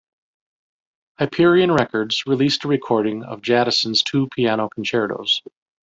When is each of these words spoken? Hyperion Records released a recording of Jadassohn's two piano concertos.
Hyperion 1.19 1.71
Records 1.71 2.25
released 2.25 2.65
a 2.65 2.67
recording 2.67 3.23
of 3.23 3.39
Jadassohn's 3.43 4.01
two 4.01 4.27
piano 4.29 4.67
concertos. 4.67 5.43